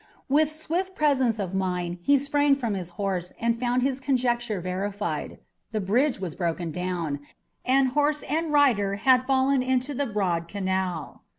[0.27, 5.37] With swift presence of mind he sprang from his horse and found his conjecture verified.
[5.73, 7.19] The bridge had broken down,
[7.63, 11.21] and horse and rider had fallen into the broad canal.